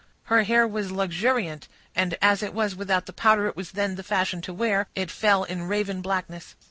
Her 0.23 0.41
hair 0.45 0.67
was 0.67 0.91
luxuriant, 0.91 1.67
and 1.95 2.17
as 2.23 2.41
it 2.41 2.55
was 2.55 2.75
without 2.75 3.05
the 3.05 3.13
powder 3.13 3.45
it 3.45 3.55
was 3.55 3.73
then 3.73 3.97
the 3.97 4.03
fashion 4.03 4.41
to 4.41 4.51
wear, 4.51 4.87
it 4.95 5.11
fell 5.11 5.43
in 5.43 5.67
raven 5.67 6.01
blackness. 6.01 6.55